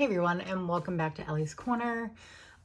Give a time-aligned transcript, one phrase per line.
[0.00, 2.10] Hey everyone, and welcome back to Ellie's Corner.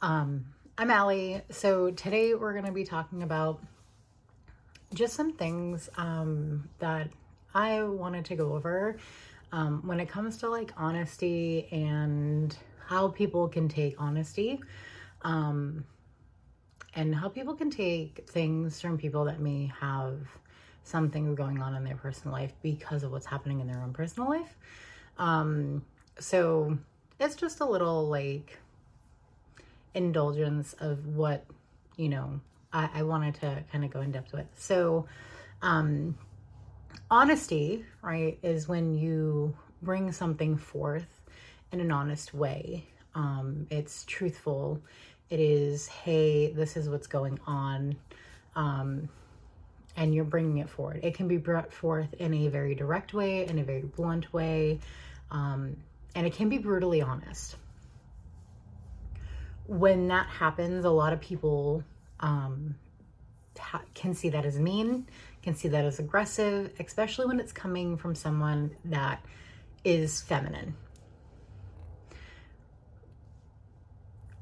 [0.01, 0.45] Um,
[0.77, 1.41] I'm Ellie.
[1.49, 3.61] So today we're going to be talking about
[4.93, 7.09] just some things um, that
[7.53, 8.95] I wanted to go over
[9.51, 12.55] um, when it comes to like honesty and
[12.87, 14.61] how people can take honesty
[15.23, 15.83] um,
[16.93, 20.19] and how people can take things from people that may have
[20.85, 24.29] something going on in their personal life because of what's happening in their own personal
[24.29, 24.55] life.
[25.17, 25.83] Um,
[26.17, 26.77] so
[27.19, 28.59] it's just a little like
[29.93, 31.45] indulgence of what
[31.95, 32.39] you know
[32.73, 34.47] I, I wanted to kind of go in depth with.
[34.57, 35.07] So,
[35.61, 36.17] um,
[37.09, 41.21] honesty, right, is when you bring something forth
[41.71, 42.85] in an honest way.
[43.15, 44.81] Um, it's truthful.
[45.29, 47.95] It is, hey, this is what's going on.
[48.55, 49.09] Um,
[49.97, 50.99] and you're bringing it forward.
[51.03, 54.79] It can be brought forth in a very direct way, in a very blunt way.
[55.31, 55.77] Um,
[56.15, 57.57] and it can be brutally honest.
[59.67, 61.83] When that happens, a lot of people
[62.19, 62.75] um,
[63.93, 65.07] can see that as mean,
[65.43, 69.23] can see that as aggressive, especially when it's coming from someone that
[69.83, 70.75] is feminine.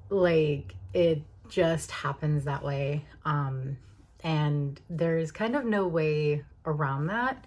[0.09, 3.05] Like it just happens that way.
[3.25, 3.77] Um,
[4.23, 7.45] and there's kind of no way around that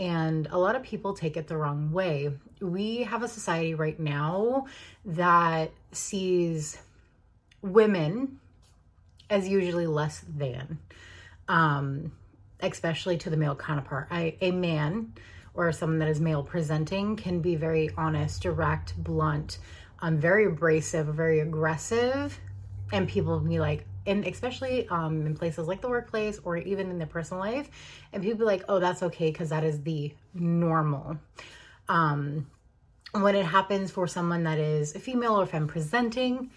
[0.00, 2.30] and a lot of people take it the wrong way.
[2.60, 4.66] We have a society right now
[5.04, 6.78] that sees
[7.62, 8.38] women
[9.28, 10.78] as usually less than,
[11.48, 12.12] um,
[12.60, 14.08] especially to the male counterpart.
[14.10, 15.14] I, a man
[15.54, 19.58] or someone that is male presenting can be very honest, direct, blunt,
[20.00, 22.38] um, very abrasive, very aggressive,
[22.92, 26.90] and people will be like, and especially um, in places like the workplace or even
[26.90, 27.68] in their personal life,
[28.12, 31.18] and people be like, oh, that's okay because that is the normal.
[31.90, 32.46] Um,
[33.12, 36.52] when it happens for someone that is a female or femme presenting,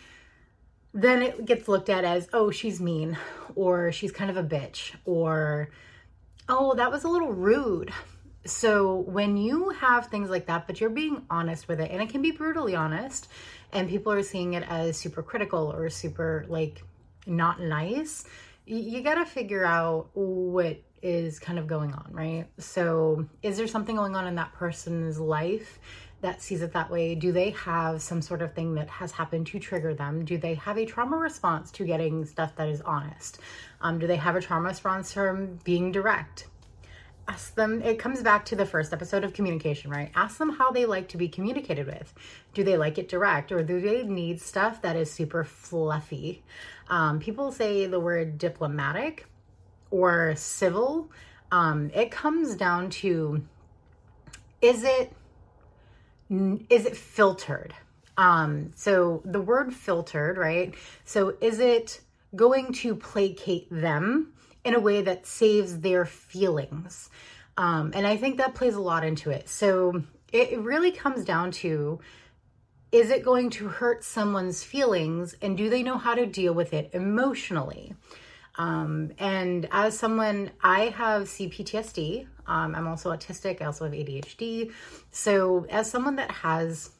[0.94, 3.18] then it gets looked at as, oh, she's mean,
[3.56, 5.70] or she's kind of a bitch, or
[6.48, 7.92] oh, that was a little rude.
[8.46, 12.10] So when you have things like that, but you're being honest with it, and it
[12.10, 13.28] can be brutally honest,
[13.72, 16.84] and people are seeing it as super critical or super like
[17.26, 18.26] not nice,
[18.68, 22.48] you, got to figure out what is kind of going on, right?
[22.58, 25.80] So, is there something going on in that person's life
[26.22, 27.14] that sees it that way?
[27.14, 30.24] Do they have some sort of thing that has happened to trigger them?
[30.24, 33.40] Do they have a trauma response to getting stuff that is honest?
[33.82, 36.48] Um, do they have a trauma response from being direct?
[37.28, 40.72] ask them it comes back to the first episode of communication right ask them how
[40.72, 42.14] they like to be communicated with
[42.54, 46.44] do they like it direct or do they need stuff that is super fluffy
[46.90, 49.26] um, people say the word diplomatic
[49.94, 51.10] or civil
[51.52, 53.44] um, it comes down to
[54.62, 55.14] is it
[56.70, 57.74] is it filtered
[58.18, 60.74] um, so the word filtered right
[61.06, 62.02] so is it
[62.36, 64.34] going to placate them
[64.64, 67.10] in a way that saves their feelings.
[67.58, 69.50] Um, and I think that plays a lot into it.
[69.50, 72.00] So it really comes down to
[72.92, 76.74] is it going to hurt someone's feelings and do they know how to deal with
[76.74, 77.96] it emotionally?
[78.56, 82.28] Um, and as someone, I have CPTSD.
[82.46, 83.62] Um, I'm also autistic.
[83.62, 84.72] I also have ADHD.
[85.12, 86.92] So, as someone that has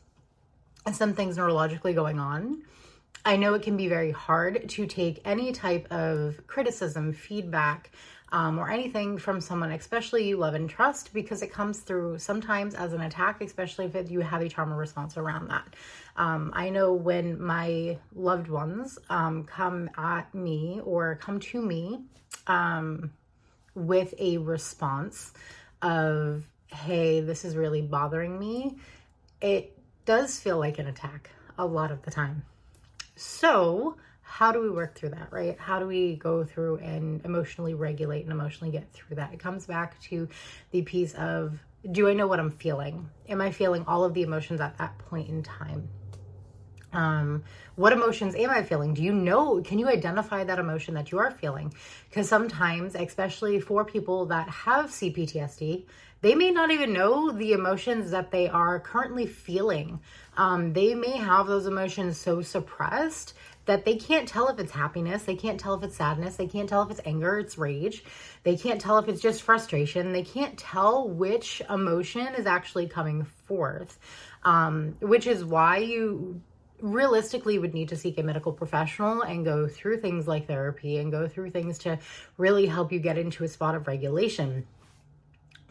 [0.92, 2.64] some things neurologically going on,
[3.26, 7.92] I know it can be very hard to take any type of criticism, feedback,
[8.34, 12.74] um, or anything from someone, especially you love and trust, because it comes through sometimes
[12.74, 15.76] as an attack, especially if you have a trauma response around that.
[16.16, 22.02] Um, I know when my loved ones um, come at me or come to me
[22.48, 23.12] um,
[23.76, 25.34] with a response
[25.82, 28.78] of, hey, this is really bothering me,
[29.42, 32.44] it does feel like an attack a lot of the time.
[33.16, 35.60] So, how do we work through that, right?
[35.60, 39.34] How do we go through and emotionally regulate and emotionally get through that?
[39.34, 40.28] It comes back to
[40.72, 41.60] the piece of
[41.92, 43.10] do I know what I'm feeling?
[43.28, 45.90] Am I feeling all of the emotions at that point in time?
[46.94, 47.44] Um,
[47.76, 48.94] what emotions am I feeling?
[48.94, 49.62] Do you know?
[49.62, 51.74] Can you identify that emotion that you are feeling?
[52.10, 55.86] Because sometimes, especially for people that have CPTSD,
[56.22, 60.00] they may not even know the emotions that they are currently feeling.
[60.38, 63.34] Um, they may have those emotions so suppressed
[63.66, 66.68] that they can't tell if it's happiness, they can't tell if it's sadness, they can't
[66.68, 68.04] tell if it's anger, it's rage,
[68.44, 73.24] they can't tell if it's just frustration, they can't tell which emotion is actually coming
[73.24, 73.98] forth,
[74.44, 76.42] um, which is why you
[76.84, 81.12] realistically would need to seek a medical professional and go through things like therapy and
[81.12, 81.98] go through things to
[82.38, 84.68] really help you get into a spot of regulation.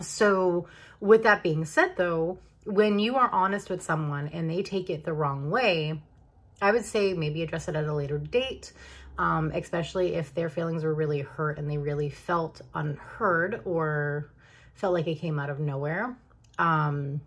[0.01, 0.69] So,
[1.01, 5.05] with that being said, though, when you are honest with someone and they take it
[5.05, 6.01] the wrong way,
[6.63, 8.73] I would say maybe address it at a later date,
[9.19, 14.33] um, especially if their feelings were really hurt and they really felt unheard or
[14.73, 16.17] felt like it came out of nowhere.
[16.59, 17.21] Um,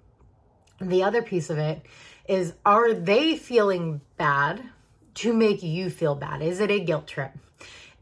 [0.81, 1.85] the other piece of it
[2.27, 4.63] is are they feeling bad
[5.16, 6.42] to make you feel bad?
[6.42, 7.31] Is it a guilt trip?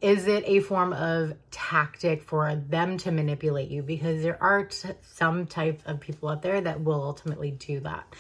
[0.02, 3.82] Is it a form of tactic for them to manipulate you?
[3.82, 8.14] Because there are t- some type of people out there that will ultimately do that.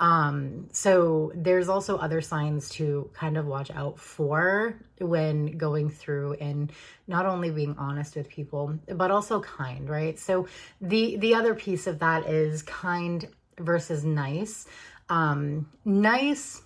[0.00, 6.34] Um, so there's also other signs to kind of watch out for when going through
[6.34, 6.72] and
[7.06, 10.18] not only being honest with people, but also kind, right?
[10.18, 10.48] So
[10.80, 13.28] the the other piece of that is kind
[13.58, 14.66] versus nice.
[15.10, 16.62] Um, nice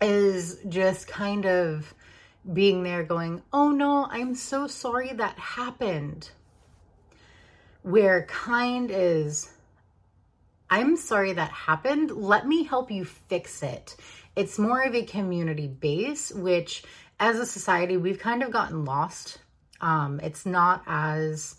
[0.00, 1.92] is just kind of
[2.52, 6.30] being there going, oh no, I'm so sorry that happened.
[7.82, 9.50] Where kind is,
[10.68, 12.10] I'm sorry that happened.
[12.10, 13.96] Let me help you fix it.
[14.36, 16.84] It's more of a community base, which
[17.18, 19.38] as a society, we've kind of gotten lost.
[19.80, 21.56] Um, it's not as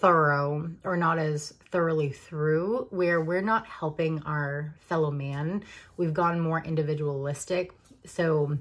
[0.00, 5.62] thorough or not as thoroughly through where we're not helping our fellow man.
[5.96, 7.72] We've gone more individualistic.
[8.04, 8.58] So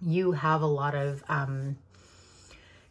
[0.00, 1.76] you have a lot of um,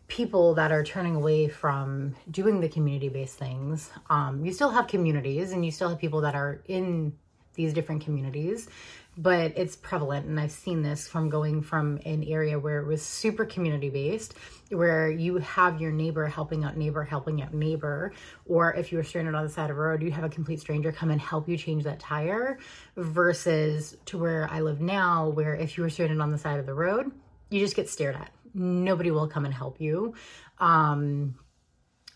[0.07, 3.89] people that are turning away from doing the community based things.
[4.09, 7.13] Um, you still have communities and you still have people that are in
[7.55, 8.69] these different communities,
[9.17, 10.25] but it's prevalent.
[10.25, 14.35] And I've seen this from going from an area where it was super community based,
[14.69, 18.13] where you have your neighbor helping out neighbor, helping out neighbor.
[18.45, 20.59] Or if you were stranded on the side of a road, you have a complete
[20.59, 22.59] stranger come and help you change that tire,
[22.97, 26.65] versus to where I live now, where if you were stranded on the side of
[26.65, 27.11] the road,
[27.49, 28.31] you just get stared at.
[28.53, 30.13] Nobody will come and help you.
[30.59, 31.35] Um,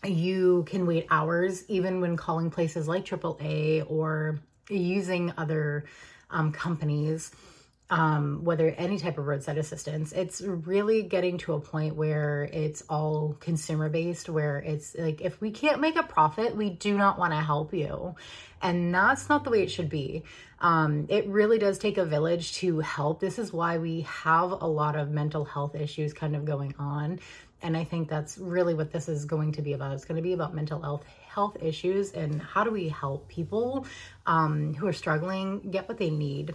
[0.04, 4.40] you can wait hours, even when calling places like AAA or
[4.78, 5.84] using other
[6.30, 7.32] um, companies,
[7.90, 10.12] um, whether any type of roadside assistance.
[10.12, 15.40] It's really getting to a point where it's all consumer based, where it's like, if
[15.40, 18.14] we can't make a profit, we do not want to help you.
[18.62, 20.22] And that's not the way it should be.
[20.60, 23.18] Um, it really does take a village to help.
[23.18, 27.18] This is why we have a lot of mental health issues kind of going on.
[27.62, 29.92] And I think that's really what this is going to be about.
[29.92, 31.04] It's going to be about mental health
[31.34, 33.86] health issues and how do we help people
[34.26, 36.54] um, who are struggling get what they need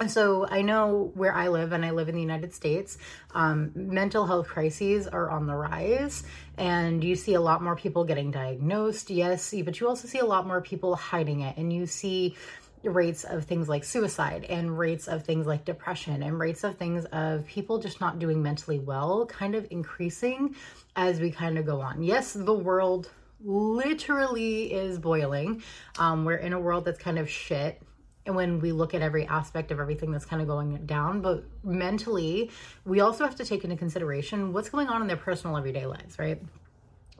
[0.00, 2.98] and so I know where I live, and I live in the United States,
[3.32, 6.24] um, mental health crises are on the rise,
[6.58, 10.24] and you see a lot more people getting diagnosed, yes, but you also see a
[10.24, 12.34] lot more people hiding it, and you see
[12.82, 17.06] rates of things like suicide and rates of things like depression and rates of things
[17.06, 20.54] of people just not doing mentally well kind of increasing
[20.94, 22.02] as we kind of go on.
[22.02, 23.08] Yes, the world
[23.44, 25.62] literally is boiling.
[25.98, 27.80] Um, we're in a world that's kind of shit.
[28.26, 31.44] And when we look at every aspect of everything that's kind of going down, but
[31.62, 32.50] mentally,
[32.86, 36.18] we also have to take into consideration what's going on in their personal everyday lives,
[36.18, 36.40] right?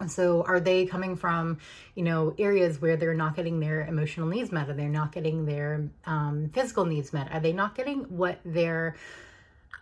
[0.09, 1.59] So are they coming from,
[1.94, 4.69] you know, areas where they're not getting their emotional needs met?
[4.69, 7.32] Are they not getting their um, physical needs met?
[7.32, 8.97] Are they not getting what they're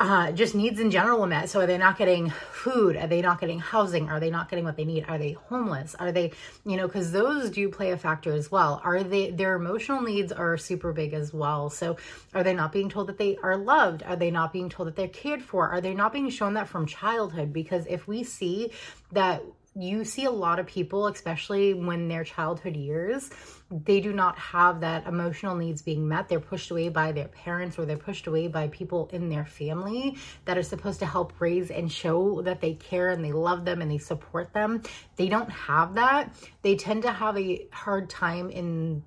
[0.01, 1.49] uh, just needs in general met.
[1.49, 2.97] So are they not getting food?
[2.97, 4.09] Are they not getting housing?
[4.09, 5.05] Are they not getting what they need?
[5.09, 5.95] Are they homeless?
[5.95, 6.33] Are they,
[6.65, 8.81] you know, because those do play a factor as well.
[8.85, 11.71] Are they, their emotional needs are super big as well.
[11.71, 11.97] So
[12.35, 14.03] are they not being told that they are loved?
[14.03, 15.69] Are they not being told that they're cared for?
[15.69, 17.53] Are they not being shown that from childhood?
[17.53, 18.71] Because if we see
[19.13, 19.43] that
[19.75, 23.31] you see a lot of people, especially when their childhood years,
[23.71, 26.29] they do not have that emotional needs being met.
[26.29, 30.19] They're pushed away by their parents or they're pushed away by people in their family
[30.45, 33.81] that are supposed to help raise and show that they care and they love them
[33.81, 34.83] and they support them.
[35.17, 36.35] They don't have that.
[36.61, 39.03] They tend to have a hard time in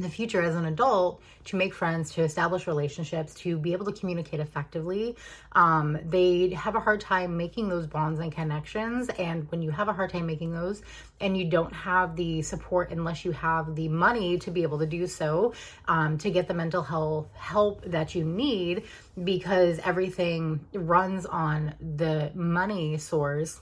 [0.00, 3.84] in the future as an adult to make friends, to establish relationships, to be able
[3.84, 5.14] to communicate effectively.
[5.52, 9.10] Um, they have a hard time making those bonds and connections.
[9.18, 10.80] And when you have a hard time making those
[11.20, 14.86] and you don't have the support unless you have the money to be able to
[14.86, 15.52] do so,
[15.86, 18.84] um, to get the mental health help that you need,
[19.22, 23.60] because everything runs on the money source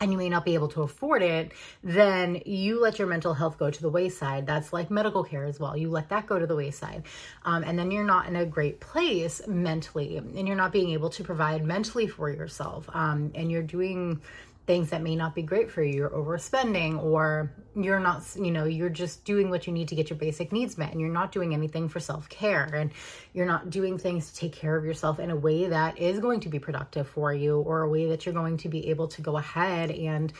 [0.00, 1.52] and you may not be able to afford it,
[1.82, 4.46] then you let your mental health go to the wayside.
[4.46, 5.76] That's like medical care as well.
[5.76, 7.04] You let that go to the wayside.
[7.44, 11.10] Um, and then you're not in a great place mentally, and you're not being able
[11.10, 12.88] to provide mentally for yourself.
[12.92, 14.20] Um, and you're doing
[14.68, 15.94] things that may not be great for you.
[15.94, 20.10] You're overspending, or you're not, you know, you're just doing what you need to get
[20.10, 22.92] your basic needs met, and you're not doing anything for self care, and
[23.32, 26.40] you're not doing things to take care of yourself in a way that is going
[26.40, 29.22] to be productive for you, or a way that you're going to be able to
[29.22, 30.34] go ahead and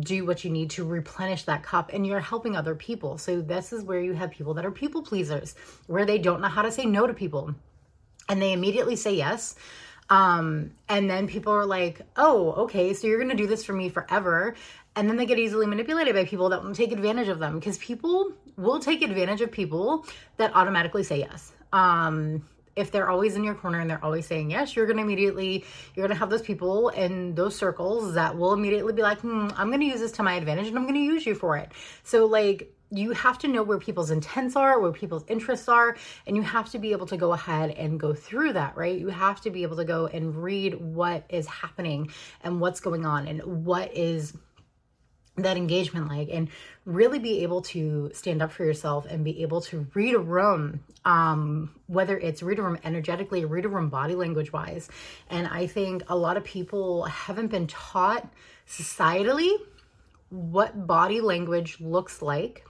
[0.00, 3.18] do what you need to replenish that cup, and you're helping other people.
[3.18, 5.54] So, this is where you have people that are people pleasers,
[5.88, 7.54] where they don't know how to say no to people,
[8.30, 9.56] and they immediately say yes
[10.10, 13.72] um, and then people are like, oh, okay, so you're going to do this for
[13.72, 14.54] me forever.
[14.96, 17.78] And then they get easily manipulated by people that will take advantage of them because
[17.78, 20.06] people will take advantage of people
[20.36, 21.52] that automatically say yes.
[21.72, 25.02] Um, if they're always in your corner and they're always saying yes, you're going to
[25.02, 25.64] immediately,
[25.94, 29.48] you're going to have those people in those circles that will immediately be like, hmm,
[29.56, 31.56] I'm going to use this to my advantage and I'm going to use you for
[31.56, 31.72] it.
[32.02, 36.36] So, like, you have to know where people's intents are, where people's interests are, and
[36.36, 38.98] you have to be able to go ahead and go through that, right?
[38.98, 42.10] You have to be able to go and read what is happening
[42.42, 44.36] and what's going on and what is
[45.36, 46.48] that engagement like and
[46.84, 50.80] really be able to stand up for yourself and be able to read a room
[51.04, 54.88] um whether it's read a room energetically read a room body language wise.
[55.30, 58.28] And i think a lot of people haven't been taught
[58.68, 59.56] societally
[60.30, 62.64] what body language looks like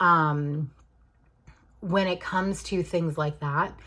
[0.00, 0.70] um,
[1.80, 3.78] when it comes to things like that,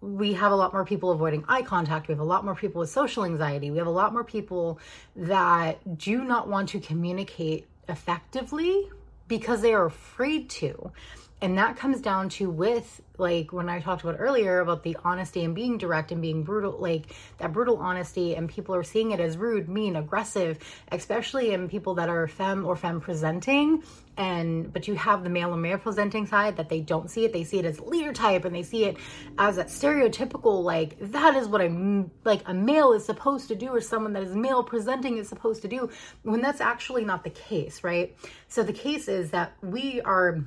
[0.00, 2.08] we have a lot more people avoiding eye contact.
[2.08, 3.70] We have a lot more people with social anxiety.
[3.70, 4.78] We have a lot more people
[5.16, 8.88] that do not want to communicate effectively
[9.26, 10.92] because they are afraid to.
[11.40, 15.44] And that comes down to with like when I talked about earlier about the honesty
[15.44, 17.06] and being direct and being brutal, like
[17.38, 20.58] that brutal honesty, and people are seeing it as rude, mean, aggressive,
[20.92, 23.82] especially in people that are femme or femme presenting.
[24.16, 27.32] And but you have the male or male presenting side that they don't see it.
[27.32, 28.96] They see it as leader type and they see it
[29.38, 33.68] as that stereotypical, like that is what I'm like a male is supposed to do,
[33.68, 35.88] or someone that is male presenting is supposed to do,
[36.22, 38.16] when that's actually not the case, right?
[38.48, 40.44] So the case is that we are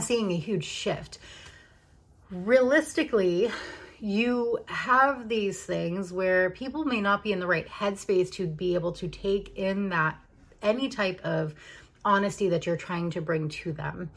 [0.00, 1.18] seeing a huge shift.
[2.30, 3.50] Realistically,
[4.00, 8.74] you have these things where people may not be in the right headspace to be
[8.74, 10.18] able to take in that
[10.62, 11.54] any type of
[12.04, 14.10] honesty that you're trying to bring to them.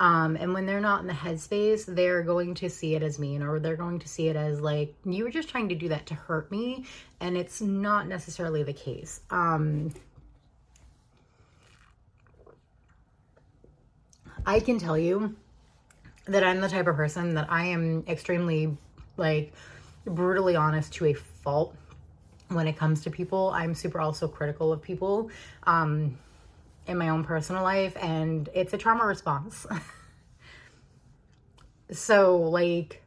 [0.00, 3.42] Um, and when they're not in the headspace, they're going to see it as mean
[3.42, 6.06] or they're going to see it as like, you were just trying to do that
[6.06, 6.84] to hurt me.
[7.20, 9.20] And it's not necessarily the case.
[9.30, 9.92] Um,
[14.46, 15.36] I can tell you
[16.26, 18.76] that I'm the type of person that I am extremely
[19.16, 19.52] like
[20.06, 21.74] brutally honest to a fault
[22.48, 23.50] when it comes to people.
[23.50, 25.30] I'm super also critical of people
[25.64, 26.18] um
[26.86, 29.66] in my own personal life and it's a trauma response.
[31.90, 33.02] so like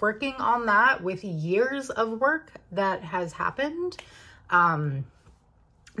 [0.00, 3.96] working on that with years of work that has happened
[4.50, 5.04] um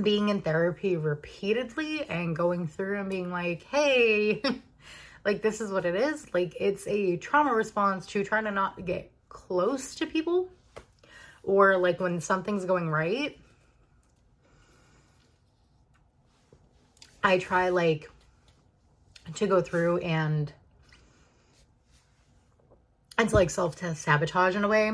[0.02, 4.42] being in therapy repeatedly and going through and being like, hey,
[5.24, 6.32] like this is what it is.
[6.32, 10.48] Like it's a trauma response to trying to not get close to people
[11.42, 13.38] or like when something's going right.
[17.22, 18.10] I try like
[19.34, 20.52] to go through and
[23.18, 24.92] it's like self test sabotage in a way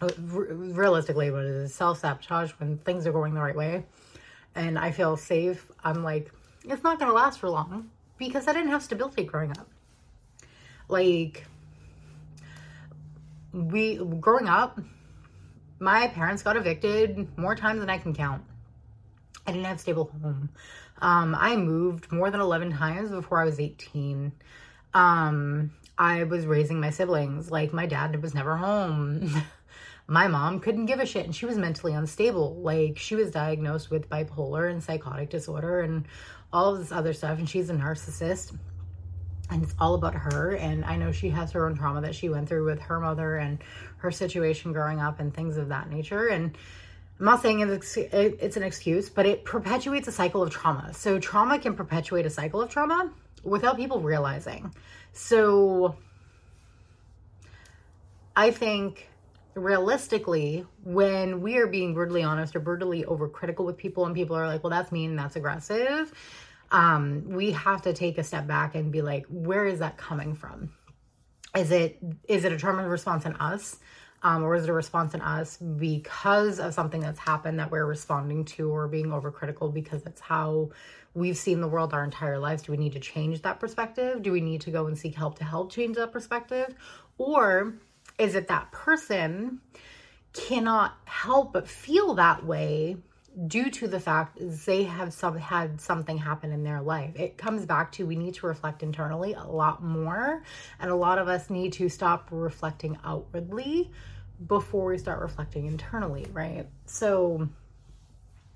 [0.00, 3.84] realistically what it is self-sabotage when things are going the right way.
[4.54, 5.66] And i feel safe.
[5.84, 6.32] I'm like
[6.64, 9.68] it's not going to last for long because i didn't have stability growing up.
[10.88, 11.46] Like
[13.52, 14.78] we growing up
[15.80, 18.42] my parents got evicted more times than i can count.
[19.46, 20.50] I didn't have stable home.
[21.00, 24.32] Um, i moved more than 11 times before i was 18
[24.94, 27.50] um, i was raising my siblings.
[27.50, 29.30] Like my dad was never home
[30.10, 32.56] my mom couldn't give a shit and she was mentally unstable.
[32.62, 36.06] Like she was diagnosed with bipolar and psychotic disorder and
[36.50, 37.38] all of this other stuff.
[37.38, 38.56] And she's a narcissist
[39.50, 40.56] and it's all about her.
[40.56, 43.36] And I know she has her own trauma that she went through with her mother
[43.36, 43.58] and
[43.98, 46.28] her situation growing up and things of that nature.
[46.28, 46.56] And
[47.18, 50.94] I'm not saying it's an excuse, but it perpetuates a cycle of trauma.
[50.94, 53.12] So trauma can perpetuate a cycle of trauma
[53.42, 54.74] without people realizing.
[55.12, 55.96] So
[58.34, 59.10] I think
[59.54, 64.46] realistically, when we are being brutally honest or brutally overcritical with people, and people are
[64.46, 66.12] like, well, that's mean, that's aggressive,
[66.70, 70.34] um, we have to take a step back and be like, where is that coming
[70.34, 70.72] from?
[71.56, 73.78] Is it is it a trauma response in us?
[74.22, 77.86] Um, or is it a response in us because of something that's happened that we're
[77.86, 80.70] responding to or being overcritical because that's how
[81.14, 82.64] we've seen the world our entire lives?
[82.64, 84.22] Do we need to change that perspective?
[84.22, 86.74] Do we need to go and seek help to help change that perspective?
[87.16, 87.74] Or
[88.18, 89.60] is it that person
[90.32, 92.96] cannot help but feel that way
[93.46, 97.18] due to the fact they have some had something happen in their life.
[97.18, 100.42] It comes back to we need to reflect internally a lot more
[100.80, 103.90] and a lot of us need to stop reflecting outwardly
[104.46, 106.66] before we start reflecting internally, right?
[106.86, 107.48] So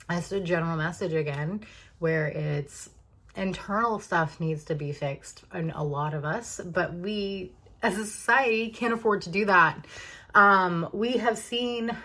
[0.08, 1.64] that's a general message again
[1.98, 2.90] where it's
[3.36, 7.52] internal stuff needs to be fixed in a lot of us, but we
[7.82, 9.86] as a society can't afford to do that.
[10.34, 11.96] Um, we have seen,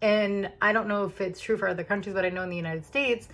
[0.00, 2.56] and I don't know if it's true for other countries, but I know in the
[2.56, 3.28] United States,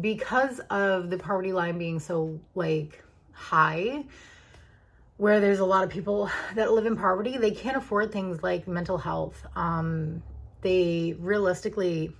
[0.00, 3.02] because of the poverty line being so like
[3.32, 4.04] high,
[5.16, 8.66] where there's a lot of people that live in poverty, they can't afford things like
[8.66, 9.44] mental health.
[9.54, 10.22] Um,
[10.62, 12.12] they realistically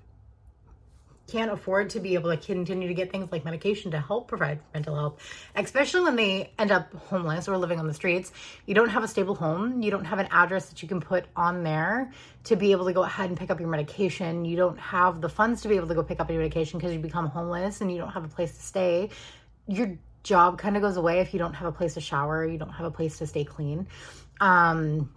[1.31, 4.61] can't afford to be able to continue to get things like medication to help provide
[4.75, 5.21] mental health,
[5.55, 8.33] especially when they end up homeless or living on the streets.
[8.67, 11.25] You don't have a stable home, you don't have an address that you can put
[11.37, 12.13] on there
[12.45, 14.45] to be able to go ahead and pick up your medication.
[14.45, 16.93] You don't have the funds to be able to go pick up your medication because
[16.93, 19.11] you become homeless and you don't have a place to stay.
[19.67, 22.59] Your job kind of goes away if you don't have a place to shower, you
[22.59, 23.87] don't have a place to stay clean.
[24.41, 25.11] Um,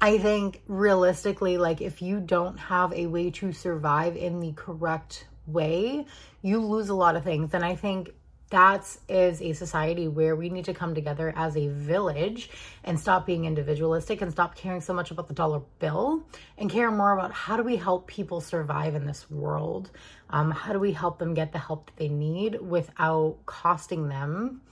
[0.00, 5.26] I think realistically, like if you don't have a way to survive in the correct
[5.46, 6.06] way,
[6.42, 7.54] you lose a lot of things.
[7.54, 8.10] And I think
[8.50, 12.50] that is a society where we need to come together as a village
[12.82, 16.26] and stop being individualistic and stop caring so much about the dollar bill
[16.58, 19.90] and care more about how do we help people survive in this world?
[20.30, 24.62] Um, how do we help them get the help that they need without costing them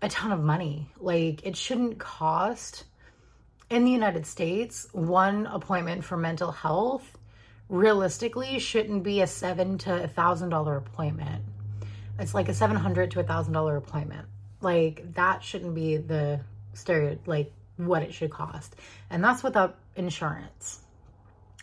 [0.00, 0.90] a ton of money?
[0.98, 2.84] Like, it shouldn't cost
[3.68, 7.18] in the United States one appointment for mental health
[7.68, 11.44] realistically shouldn't be a seven to a thousand dollar appointment.
[12.18, 14.26] It's like a seven hundred to a thousand dollar appointment.
[14.60, 16.40] Like that shouldn't be the
[16.74, 18.76] stereo like what it should cost.
[19.10, 20.80] And that's without insurance.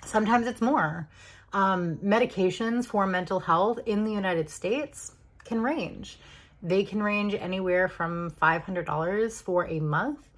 [0.06, 1.08] Sometimes it's more.
[1.54, 5.12] Um, medications for mental health in the United States
[5.46, 6.18] can range.
[6.62, 10.30] They can range anywhere from $500 for a month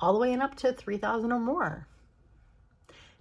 [0.00, 1.86] all the way up to 3000 or more.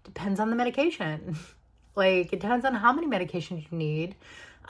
[0.04, 1.38] Depends on the medication.
[1.96, 4.16] Like it depends on how many medications you need.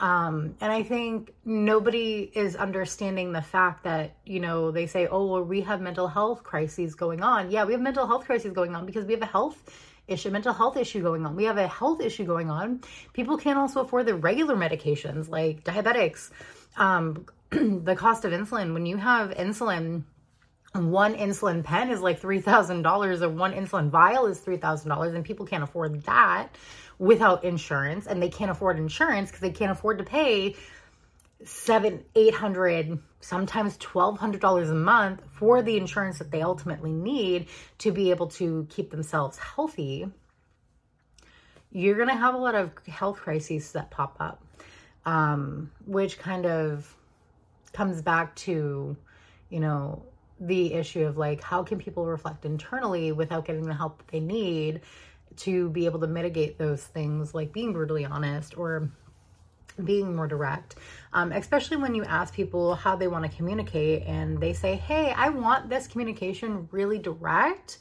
[0.00, 5.26] Um, and I think nobody is understanding the fact that, you know, they say, oh,
[5.26, 7.50] well, we have mental health crises going on.
[7.50, 9.62] Yeah, we have mental health crises going on because we have a health
[10.08, 11.36] issue, mental health issue going on.
[11.36, 12.80] We have a health issue going on.
[13.12, 16.30] People can't also afford the regular medications like diabetics,
[16.76, 18.74] um, the cost of insulin.
[18.74, 20.04] When you have insulin,
[20.74, 25.62] one insulin pen is like $3,000 or one insulin vial is $3,000 and people can't
[25.62, 26.48] afford that
[26.98, 30.56] without insurance and they can't afford insurance because they can't afford to pay
[31.44, 36.92] seven, eight hundred, sometimes twelve hundred dollars a month for the insurance that they ultimately
[36.92, 40.06] need to be able to keep themselves healthy.
[41.70, 44.44] You're gonna have a lot of health crises that pop up,
[45.06, 46.94] um, which kind of
[47.72, 48.96] comes back to,
[49.48, 50.04] you know,
[50.40, 54.80] the issue of like how can people reflect internally without getting the help they need
[55.36, 58.90] to be able to mitigate those things like being brutally honest or
[59.84, 60.76] being more direct,
[61.12, 65.12] um, especially when you ask people how they want to communicate and they say, Hey,
[65.16, 67.78] I want this communication really direct.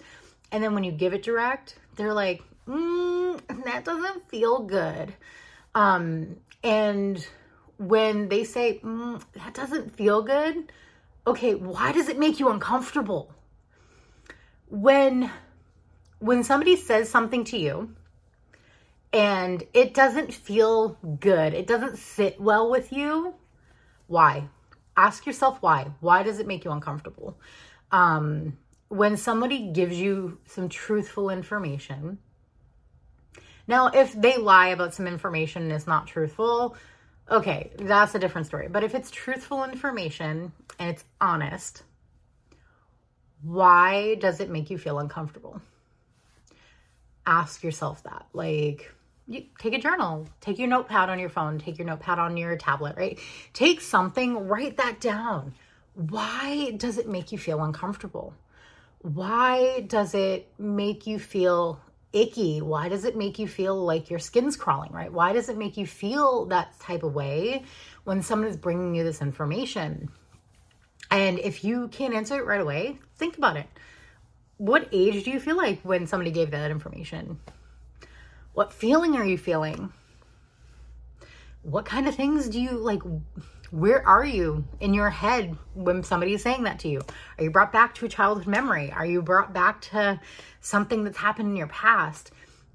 [0.52, 5.14] And then when you give it direct, they're like, mm, That doesn't feel good.
[5.76, 7.26] Um, and
[7.78, 10.72] when they say, mm, That doesn't feel good,
[11.26, 13.34] okay, why does it make you uncomfortable?
[14.70, 15.32] When
[16.20, 17.96] when somebody says something to you
[19.12, 23.34] and it doesn't feel good, it doesn't sit well with you,
[24.08, 24.48] why?
[24.96, 25.92] Ask yourself why.
[26.00, 27.38] Why does it make you uncomfortable?
[27.92, 28.58] Um,
[28.88, 32.20] when somebody gives you some truthful information,
[33.68, 36.76] now if they lie about some information and it's not truthful,
[37.32, 38.68] okay, that's a different story.
[38.68, 41.84] But if it's truthful information and it's honest,
[43.42, 45.62] why does it make you feel uncomfortable?
[47.26, 48.26] ask yourself that.
[48.34, 48.94] Like,
[49.28, 52.56] you take a journal, take your notepad on your phone, take your notepad on your
[52.58, 53.20] tablet, right?
[53.54, 55.54] Take something, write that down.
[55.94, 58.34] Why does it make you feel uncomfortable?
[59.00, 61.80] Why does it make you feel
[62.14, 62.62] icky?
[62.62, 65.12] Why does it make you feel like your skin's crawling, right?
[65.12, 67.64] Why does it make you feel that type of way
[68.04, 70.10] when someone is bringing you this information?
[71.10, 73.68] And if you can't answer it right away, think about it
[74.62, 77.40] what age do you feel like when somebody gave that information?
[78.54, 79.92] What feeling are you feeling?
[81.64, 83.02] What kind of things do you like?
[83.72, 87.02] Where are you in your head when somebody is saying that to you?
[87.38, 88.92] Are you brought back to a childhood memory?
[88.92, 90.20] Are you brought back to
[90.60, 92.32] something that's happened in your past?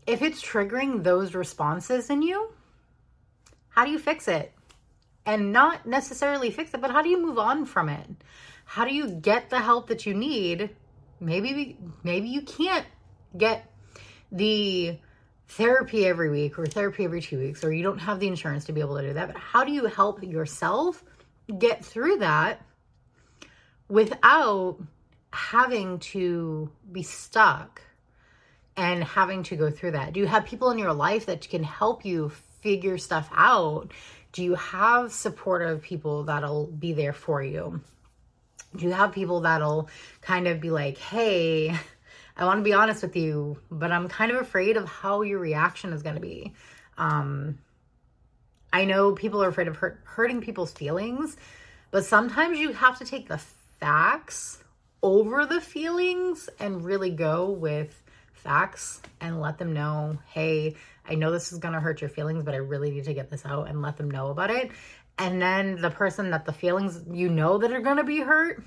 [0.07, 2.51] If it's triggering those responses in you,
[3.69, 4.53] How do you fix it?
[5.27, 8.07] And not necessarily fix it, but how do you move on from it?
[8.65, 10.71] How do you get the help that you need?
[11.21, 12.87] Maybe maybe you can't
[13.37, 13.71] get
[14.33, 14.99] the
[15.49, 18.73] therapy every week or therapy every two weeks, or you don't have the insurance to
[18.73, 19.29] be able to do that.
[19.29, 21.05] But how do you help yourself
[21.59, 22.61] get through that
[23.89, 24.79] without
[25.33, 27.83] having to be stuck
[28.77, 30.13] and having to go through that?
[30.13, 32.31] Do you have people in your life that can help you
[32.61, 33.93] figure stuff out?
[34.33, 37.81] Do you have supportive people that'll be there for you?
[38.75, 39.89] Do you have people that'll
[40.21, 41.75] kind of be like, hey,
[42.37, 45.39] I want to be honest with you, but I'm kind of afraid of how your
[45.39, 46.53] reaction is going to be.
[46.99, 47.59] Um,
[48.73, 51.37] I know people are afraid of hurt, hurting people's feelings,
[51.91, 53.39] but sometimes you have to take the
[53.81, 54.63] facts
[55.03, 60.75] over the feelings and really go with facts and let them know, hey,
[61.09, 63.31] I know this is going to hurt your feelings, but I really need to get
[63.31, 64.71] this out and let them know about it.
[65.19, 68.63] And then the person that the feelings you know that are going to be hurt,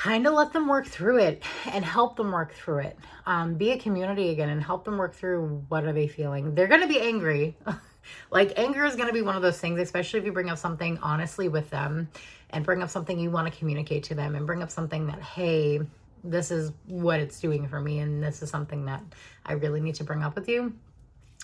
[0.00, 2.98] kind of let them work through it and help them work through it.
[3.26, 6.54] Um, be a community again and help them work through what are they feeling.
[6.54, 7.54] They're going to be angry.
[8.30, 10.56] like anger is going to be one of those things, especially if you bring up
[10.56, 12.08] something honestly with them
[12.48, 15.20] and bring up something you want to communicate to them and bring up something that,
[15.20, 15.80] hey,
[16.24, 19.02] this is what it's doing for me and this is something that
[19.44, 20.72] I really need to bring up with you.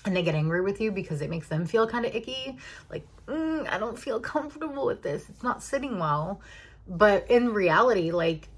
[0.07, 2.57] And they get angry with you because it makes them feel kind of icky.
[2.88, 5.29] Like, mm, I don't feel comfortable with this.
[5.29, 6.40] It's not sitting well.
[6.88, 8.49] But in reality, like,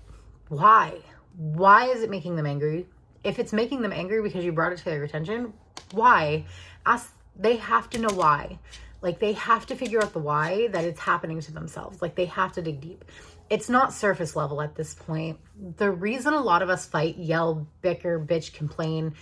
[0.48, 0.98] why?
[1.36, 2.86] Why is it making them angry?
[3.24, 5.52] If it's making them angry because you brought it to their attention,
[5.92, 6.44] why?
[6.84, 8.58] Ask, they have to know why.
[9.00, 12.02] Like, they have to figure out the why that it's happening to themselves.
[12.02, 13.04] Like, they have to dig deep.
[13.48, 15.38] It's not surface level at this point.
[15.76, 19.14] The reason a lot of us fight, yell, bicker, bitch, complain,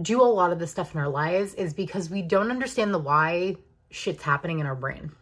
[0.00, 2.98] do a lot of this stuff in our lives is because we don't understand the
[2.98, 3.56] why
[3.90, 5.12] shit's happening in our brain.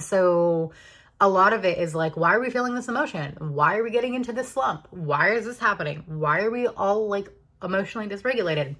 [0.00, 0.72] So,
[1.20, 3.36] a lot of it is like, why are we feeling this emotion?
[3.38, 4.88] Why are we getting into this slump?
[4.90, 6.04] Why is this happening?
[6.06, 7.28] Why are we all like
[7.62, 8.76] emotionally dysregulated?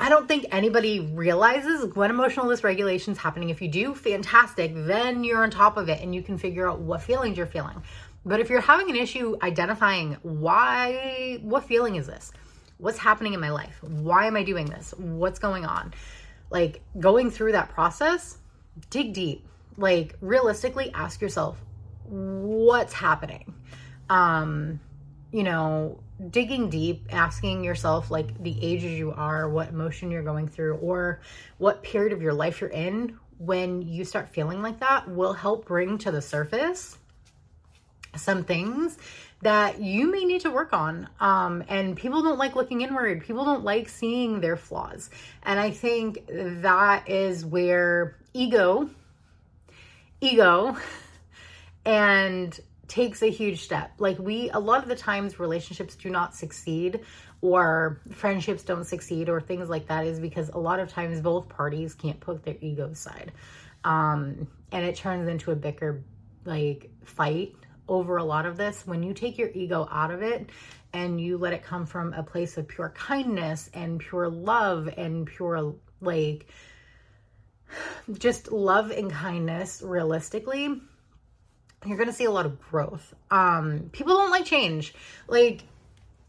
[0.00, 3.50] I don't think anybody realizes when emotional dysregulation is happening.
[3.50, 4.72] If you do, fantastic.
[4.74, 7.82] Then you're on top of it and you can figure out what feelings you're feeling.
[8.24, 12.32] But if you're having an issue identifying why, what feeling is this?
[12.78, 13.78] What's happening in my life?
[13.82, 14.92] Why am I doing this?
[14.98, 15.94] What's going on?
[16.50, 18.38] Like going through that process,
[18.90, 21.58] dig deep like realistically ask yourself
[22.04, 23.54] what's happening
[24.10, 24.80] um
[25.30, 25.98] you know
[26.30, 31.20] digging deep asking yourself like the ages you are what emotion you're going through or
[31.58, 35.66] what period of your life you're in when you start feeling like that will help
[35.66, 36.98] bring to the surface
[38.14, 38.98] some things
[39.42, 41.08] that you may need to work on.
[41.18, 43.24] Um, and people don't like looking inward.
[43.24, 45.10] People don't like seeing their flaws.
[45.42, 48.88] And I think that is where ego
[50.22, 50.76] ego
[51.84, 53.92] and takes a huge step.
[53.98, 57.00] Like we a lot of the times relationships do not succeed
[57.40, 61.48] or friendships don't succeed or things like that is because a lot of times both
[61.48, 63.32] parties can't put their ego aside.
[63.84, 66.04] Um and it turns into a bicker
[66.44, 67.54] like fight
[67.88, 70.50] over a lot of this when you take your ego out of it
[70.92, 75.26] and you let it come from a place of pure kindness and pure love and
[75.26, 76.46] pure like
[78.18, 80.80] just love and kindness realistically
[81.86, 83.14] you're going to see a lot of growth.
[83.30, 84.94] Um people don't like change.
[85.28, 85.62] Like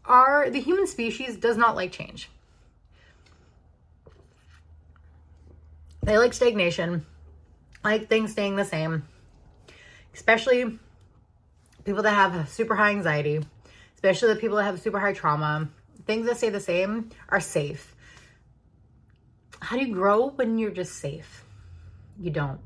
[0.04, 2.28] our the human species does not like change.
[6.02, 7.06] They like stagnation.
[7.82, 9.04] Like things staying the same.
[10.12, 10.78] Especially
[11.84, 13.44] people that have super high anxiety.
[13.94, 15.68] Especially the people that have super high trauma.
[16.06, 17.93] Things that stay the same are safe
[19.64, 21.44] how do you grow when you're just safe?
[22.20, 22.60] You don't.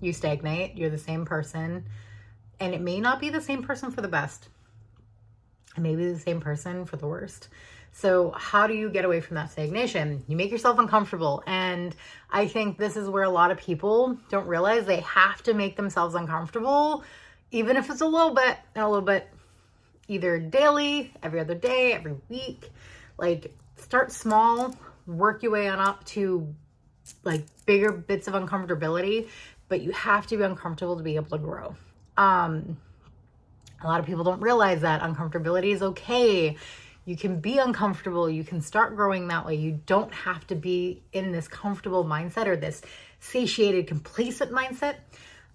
[0.00, 0.76] You stagnate.
[0.76, 1.84] You're the same person.
[2.58, 4.48] And it may not be the same person for the best.
[5.76, 7.48] It may be the same person for the worst.
[7.92, 10.24] So, how do you get away from that stagnation?
[10.26, 11.42] You make yourself uncomfortable.
[11.46, 11.94] And
[12.30, 15.76] I think this is where a lot of people don't realize they have to make
[15.76, 17.04] themselves uncomfortable,
[17.50, 19.28] even if it's a little bit, a little bit,
[20.08, 22.70] either daily, every other day, every week.
[23.18, 24.74] Like, start small,
[25.08, 26.54] work your way on up to
[27.24, 29.28] like bigger bits of uncomfortability,
[29.68, 31.74] but you have to be uncomfortable to be able to grow.
[32.16, 32.76] Um,
[33.82, 36.56] a lot of people don't realize that uncomfortability is okay.
[37.04, 38.28] You can be uncomfortable.
[38.28, 39.54] You can start growing that way.
[39.54, 42.82] You don't have to be in this comfortable mindset or this
[43.20, 44.96] satiated, complacent mindset.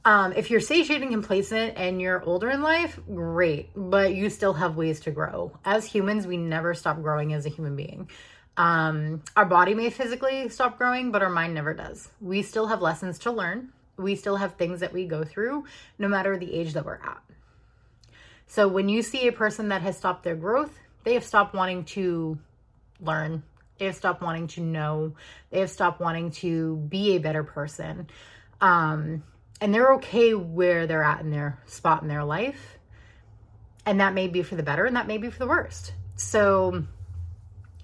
[0.06, 4.54] Um, if you're satiated and complacent and you're older in life, great, but you still
[4.54, 5.58] have ways to grow.
[5.64, 8.10] As humans, we never stop growing as a human being.
[8.56, 12.10] Um, our body may physically stop growing, but our mind never does.
[12.22, 13.70] We still have lessons to learn.
[13.98, 15.66] We still have things that we go through,
[15.98, 17.22] no matter the age that we're at.
[18.48, 21.86] So when you see a person that has stopped their growth, they have stopped wanting
[21.86, 22.38] to
[23.00, 23.44] learn.
[23.78, 25.16] They have stopped wanting to know.
[25.50, 28.08] They have stopped wanting to be a better person.
[28.62, 29.24] Um,
[29.60, 32.78] and they're okay where they're at in their spot in their life.
[33.86, 35.94] And that may be for the better and that may be for the worst.
[36.16, 36.86] So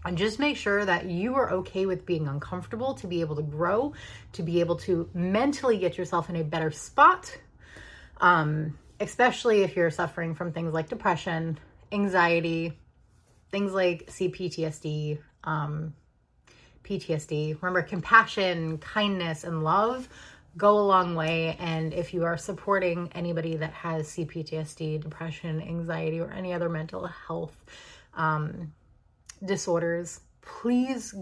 [0.05, 3.41] and just make sure that you are okay with being uncomfortable to be able to
[3.41, 3.93] grow,
[4.33, 7.37] to be able to mentally get yourself in a better spot.
[8.21, 11.57] Um, especially if you're suffering from things like depression,
[11.91, 12.77] anxiety,
[13.51, 15.93] things like CPTSD, um,
[16.83, 17.61] PTSD.
[17.61, 20.09] Remember, compassion, kindness, and love
[20.57, 21.55] go a long way.
[21.59, 27.05] And if you are supporting anybody that has CPTSD, depression, anxiety, or any other mental
[27.05, 27.55] health
[28.15, 28.73] um,
[29.43, 31.15] disorders, please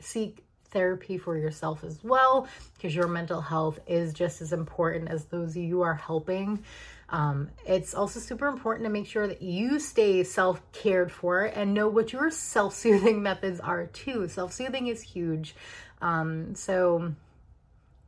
[0.00, 5.24] seek therapy for yourself as well because your mental health is just as important as
[5.26, 6.62] those you are helping.
[7.08, 11.72] Um, it's also super important to make sure that you stay self cared for and
[11.72, 14.28] know what your self soothing methods are too.
[14.28, 15.54] Self soothing is huge.
[16.02, 17.14] Um, so,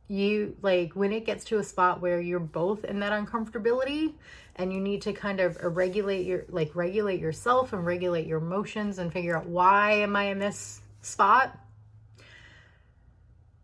[0.07, 4.13] you like when it gets to a spot where you're both in that uncomfortability
[4.55, 8.99] and you need to kind of regulate your like regulate yourself and regulate your emotions
[8.99, 11.57] and figure out why am i in this spot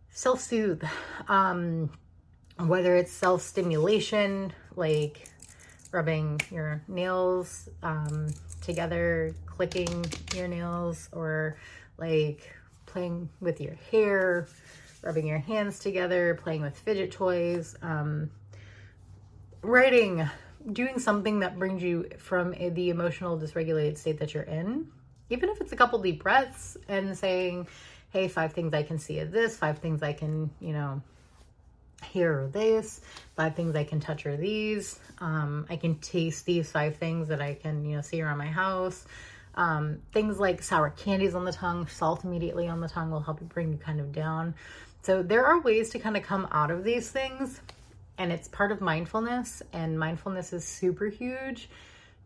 [0.09, 0.83] self-soothe.
[1.27, 1.89] Um
[2.59, 5.27] whether it's self-stimulation like
[5.91, 8.27] rubbing your nails um
[8.61, 11.57] together clicking your nails or
[11.97, 12.53] like
[12.85, 14.47] playing with your hair
[15.03, 18.31] rubbing your hands together, playing with fidget toys, um,
[19.61, 20.27] writing,
[20.71, 24.87] doing something that brings you from a, the emotional dysregulated state that you're in,
[25.29, 27.67] even if it's a couple deep breaths and saying,
[28.11, 31.01] hey, five things I can see of this, five things I can, you know,
[32.03, 33.01] hear or this,
[33.35, 34.99] five things I can touch or these.
[35.19, 38.47] Um, I can taste these five things that I can, you know, see around my
[38.47, 39.05] house.
[39.55, 43.39] Um, things like sour candies on the tongue, salt immediately on the tongue will help
[43.39, 44.55] you bring you kind of down.
[45.03, 47.59] So there are ways to kind of come out of these things,
[48.17, 51.69] and it's part of mindfulness, and mindfulness is super huge.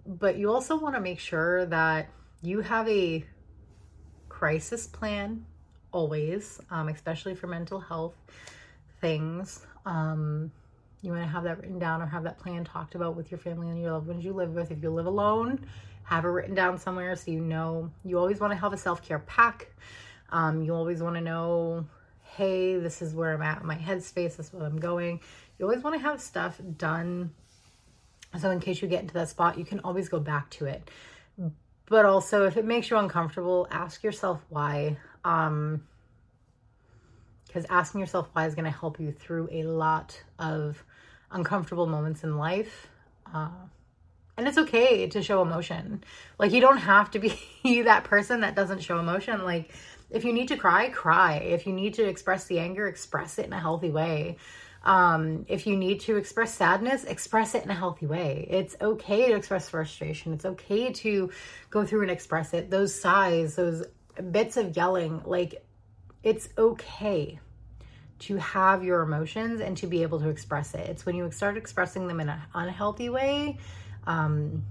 [0.06, 2.08] But you also want to make sure that
[2.44, 3.26] you have a
[4.30, 5.44] crisis plan
[5.92, 8.14] always, um, especially for mental health
[9.02, 9.66] things.
[9.88, 10.52] Um,
[11.02, 13.40] you want to have that written down or have that plan talked about with your
[13.40, 14.70] family and your loved ones you live with.
[14.70, 15.66] If you live alone,
[16.04, 17.90] have it written down somewhere so you know.
[18.06, 19.74] You always want to have a self care pack.
[20.30, 21.88] Um, you always want to know
[22.38, 25.20] hey, this is where I'm at my headspace, this is what I'm going.
[25.58, 27.32] You always want to have stuff done.
[28.40, 30.90] So in case you get into that spot, you can always go back to it.
[31.88, 34.98] But also if it makes you uncomfortable, ask yourself why.
[35.26, 35.84] Um
[37.48, 40.84] because asking yourself why is going to help you through a lot of
[41.32, 42.88] uncomfortable moments in life.
[43.34, 43.50] Uh,
[44.38, 46.04] and it's okay to show emotion.
[46.38, 47.34] Like you don't have to be
[47.84, 49.44] that person that doesn't show emotion.
[49.44, 49.74] Like
[50.10, 51.36] if you need to cry, cry.
[51.36, 54.38] If you need to express the anger, express it in a healthy way.
[54.84, 58.48] Um, if you need to express sadness, express it in a healthy way.
[58.50, 60.34] It's okay to express frustration.
[60.34, 61.32] It's okay to
[61.70, 62.70] go through and express it.
[62.70, 63.84] Those sighs, those
[64.32, 65.66] bits of yelling, like
[66.24, 67.40] it's okay
[68.20, 70.88] to have your emotions and to be able to express it.
[70.90, 73.58] It's when you start expressing them in an unhealthy way,
[74.06, 74.64] um,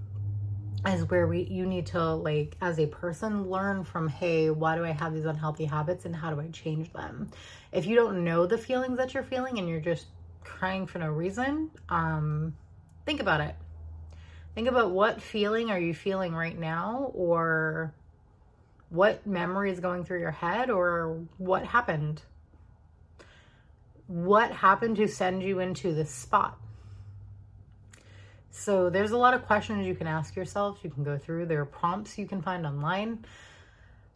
[0.93, 4.85] is where we you need to like as a person learn from hey why do
[4.85, 7.29] i have these unhealthy habits and how do i change them?
[7.71, 10.07] If you don't know the feelings that you're feeling and you're just
[10.43, 12.55] crying for no reason um
[13.05, 13.55] think about it.
[14.55, 17.93] Think about what feeling are you feeling right now or
[18.89, 22.21] what memory is going through your head or what happened?
[24.07, 26.57] What happened to send you into this spot
[28.57, 30.79] so there's a lot of questions you can ask yourself.
[30.83, 31.45] You can go through.
[31.45, 33.23] There are prompts you can find online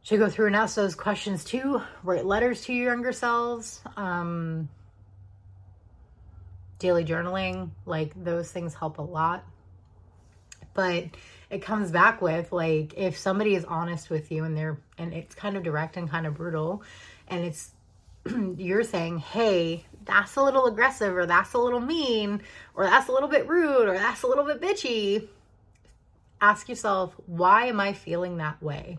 [0.06, 1.82] to go through and ask those questions too.
[2.04, 3.82] Write letters to your younger selves.
[3.96, 4.68] Um,
[6.80, 9.46] daily journaling, like those things help a lot.
[10.74, 11.06] But
[11.52, 15.36] it comes back with like if somebody is honest with you and they're and it's
[15.36, 16.82] kind of direct and kind of brutal
[17.28, 17.72] and it's
[18.58, 22.42] you're saying, hey, that's a little aggressive, or that's a little mean,
[22.74, 25.28] or that's a little bit rude, or that's a little bit bitchy,
[26.40, 28.98] ask yourself, why am I feeling that way?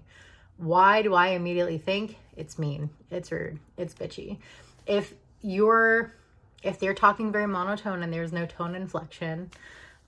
[0.56, 4.38] Why do I immediately think it's mean, it's rude, it's bitchy?
[4.86, 6.14] If you're
[6.62, 9.50] if they're talking very monotone and there's no tone inflection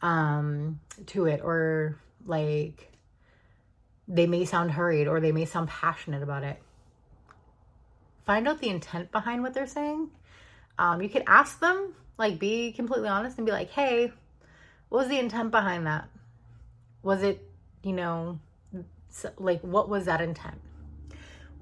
[0.02, 2.92] um to it or like
[4.06, 6.62] they may sound hurried or they may sound passionate about it
[8.24, 10.10] find out the intent behind what they're saying.
[10.78, 14.12] Um, you could ask them, like, be completely honest and be like, hey,
[14.88, 16.08] what was the intent behind that?
[17.02, 17.46] Was it,
[17.82, 18.38] you know,
[19.38, 20.60] like, what was that intent?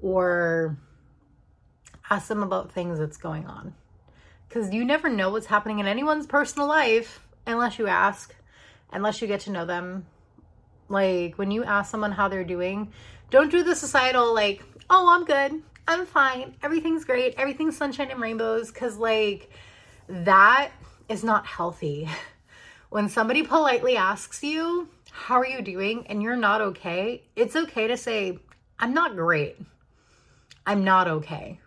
[0.01, 0.77] Or
[2.09, 3.73] ask them about things that's going on.
[4.47, 8.35] Because you never know what's happening in anyone's personal life unless you ask,
[8.91, 10.05] unless you get to know them.
[10.89, 12.91] Like, when you ask someone how they're doing,
[13.29, 15.63] don't do the societal, like, oh, I'm good.
[15.87, 16.55] I'm fine.
[16.63, 17.35] Everything's great.
[17.37, 18.71] Everything's sunshine and rainbows.
[18.71, 19.49] Cause like
[20.07, 20.71] that
[21.09, 22.09] is not healthy.
[22.93, 26.05] When somebody politely asks you, how are you doing?
[26.05, 27.23] And you're not okay.
[27.35, 28.37] It's okay to say,
[28.77, 29.57] I'm not great.
[30.67, 31.59] I'm not okay.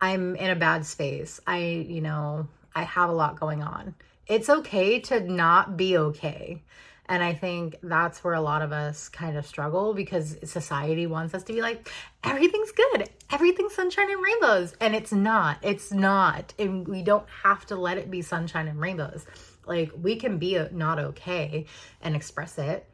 [0.00, 1.40] I'm in a bad space.
[1.48, 2.46] I, you know,
[2.76, 3.96] I have a lot going on.
[4.28, 6.62] It's okay to not be okay.
[7.08, 11.34] And I think that's where a lot of us kind of struggle because society wants
[11.34, 11.88] us to be like,
[12.24, 14.74] everything's good, everything's sunshine and rainbows.
[14.80, 16.52] And it's not, it's not.
[16.58, 19.24] And we don't have to let it be sunshine and rainbows.
[19.66, 21.66] Like, we can be not okay
[22.00, 22.88] and express it.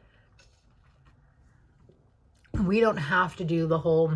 [2.63, 4.13] We don't have to do the whole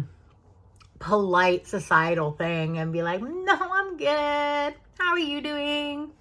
[0.99, 4.75] polite societal thing and be like, no, I'm good.
[4.99, 6.11] How are you doing?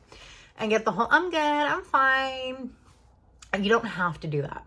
[0.59, 2.71] And get the whole, I'm good, I'm fine
[3.64, 4.64] you don't have to do that.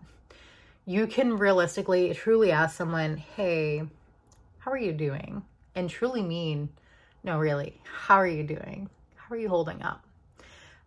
[0.86, 3.82] You can realistically, truly ask someone, hey,
[4.58, 5.42] how are you doing?
[5.74, 6.68] And truly mean,
[7.22, 8.88] no, really, how are you doing?
[9.14, 10.04] How are you holding up?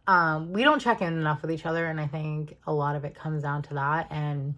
[0.07, 1.85] Um, we don't check in enough with each other.
[1.85, 4.07] And I think a lot of it comes down to that.
[4.11, 4.55] And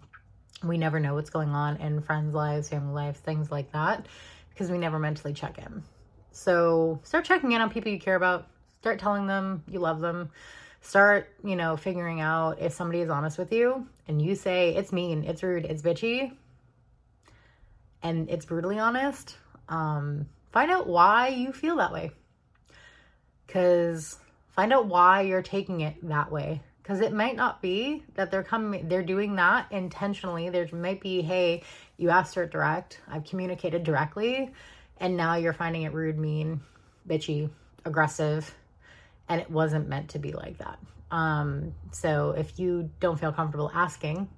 [0.64, 4.06] we never know what's going on in friends' lives, family lives, things like that,
[4.50, 5.82] because we never mentally check in.
[6.32, 8.48] So start checking in on people you care about.
[8.80, 10.30] Start telling them you love them
[10.80, 14.92] start, you know, figuring out if somebody is honest with you and you say it's
[14.92, 16.32] mean, it's rude, it's bitchy,
[18.02, 19.36] and it's brutally honest,
[19.68, 22.10] um, find out why you feel that way.
[23.48, 26.62] Cause find out why you're taking it that way.
[26.84, 30.50] Cause it might not be that they're coming, they're doing that intentionally.
[30.50, 31.64] There might be, hey,
[31.96, 34.52] you asked her direct, I've communicated directly,
[34.98, 36.60] and now you're finding it rude, mean,
[37.08, 37.50] bitchy,
[37.84, 38.54] aggressive
[39.28, 40.78] and it wasn't meant to be like that.
[41.10, 44.28] Um, so if you don't feel comfortable asking,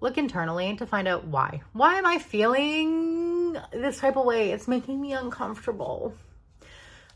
[0.00, 1.62] look internally to find out why.
[1.72, 4.50] Why am I feeling this type of way?
[4.50, 6.14] It's making me uncomfortable.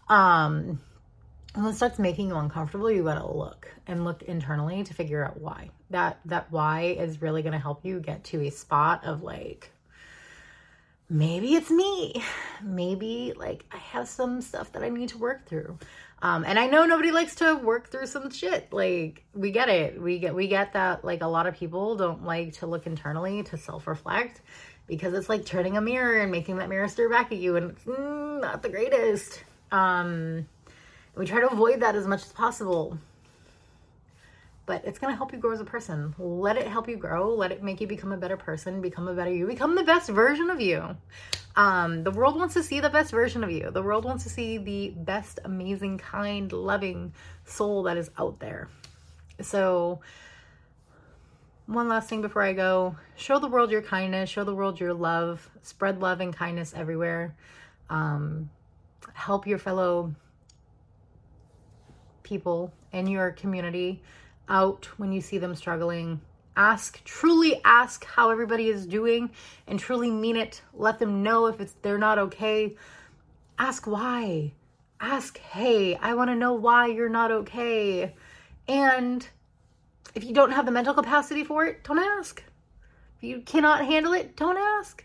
[0.08, 0.80] Um,
[1.54, 5.40] when it starts making you uncomfortable, you gotta look and look internally to figure out
[5.40, 5.70] why.
[5.90, 9.70] That that why is really gonna help you get to a spot of like,
[11.10, 12.22] maybe it's me.
[12.62, 15.78] Maybe like I have some stuff that I need to work through.
[16.22, 18.72] Um, and I know nobody likes to work through some shit.
[18.72, 20.00] Like we get it.
[20.00, 23.42] We get we get that like a lot of people don't like to look internally
[23.42, 24.40] to self-reflect
[24.86, 27.72] because it's like turning a mirror and making that mirror stare back at you and
[27.72, 29.42] it's mm, not the greatest.
[29.72, 30.46] Um,
[31.16, 32.98] we try to avoid that as much as possible.
[34.72, 36.14] But it's going to help you grow as a person.
[36.18, 37.34] Let it help you grow.
[37.34, 40.08] Let it make you become a better person, become a better you, become the best
[40.08, 40.96] version of you.
[41.56, 43.70] Um, the world wants to see the best version of you.
[43.70, 47.12] The world wants to see the best, amazing, kind, loving
[47.44, 48.70] soul that is out there.
[49.42, 50.00] So,
[51.66, 54.94] one last thing before I go show the world your kindness, show the world your
[54.94, 57.34] love, spread love and kindness everywhere.
[57.90, 58.48] Um,
[59.12, 60.14] help your fellow
[62.22, 64.00] people in your community
[64.48, 66.20] out when you see them struggling.
[66.56, 69.30] Ask truly ask how everybody is doing
[69.66, 70.60] and truly mean it.
[70.74, 72.76] Let them know if it's they're not okay.
[73.58, 74.52] Ask why.
[75.00, 78.14] Ask hey i want to know why you're not okay.
[78.68, 79.26] And
[80.14, 82.42] if you don't have the mental capacity for it don't ask.
[83.16, 85.04] If you cannot handle it don't ask.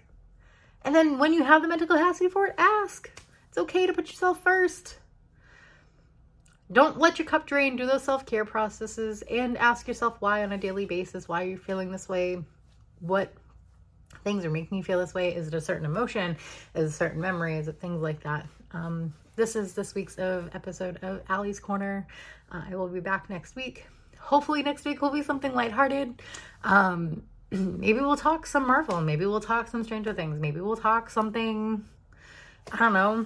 [0.84, 3.10] And then when you have the mental capacity for it ask.
[3.47, 4.97] It's okay to put yourself first
[6.71, 7.75] don't let your cup drain.
[7.75, 11.27] Do those self care processes and ask yourself why on a daily basis.
[11.27, 12.43] Why are you feeling this way?
[12.99, 13.34] What
[14.23, 15.34] things are making you feel this way?
[15.34, 16.36] Is it a certain emotion?
[16.75, 17.58] Is it a certain memory?
[17.58, 18.45] Is it things like that?
[18.71, 22.06] Um, this is this week's of episode of Allie's Corner.
[22.51, 23.88] Uh, I will be back next week.
[24.19, 26.21] Hopefully, next week will be something lighthearted.
[26.63, 28.99] Um, maybe we'll talk some Marvel.
[28.99, 30.39] Maybe we'll talk some Stranger Things.
[30.39, 31.86] Maybe we'll talk something,
[32.73, 33.26] I don't know,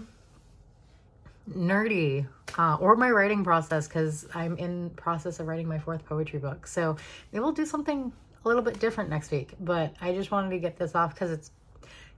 [1.50, 2.28] nerdy
[2.58, 6.68] uh, or my writing process because I'm in process of writing my fourth poetry book.
[6.68, 6.98] So
[7.32, 8.12] maybe we'll do something
[8.44, 9.54] a little bit different next week.
[9.60, 11.52] But I just wanted to get this off because it's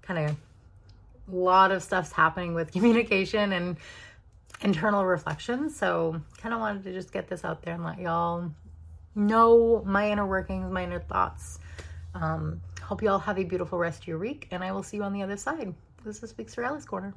[0.01, 0.35] kind of
[1.31, 3.77] a lot of stuff's happening with communication and
[4.61, 5.69] internal reflection.
[5.69, 8.51] So kind of wanted to just get this out there and let y'all
[9.15, 11.59] know my inner workings, my inner thoughts.
[12.15, 14.97] Um, hope you all have a beautiful rest of your week, and I will see
[14.97, 15.73] you on the other side.
[16.05, 17.13] This is for Allie's Corner.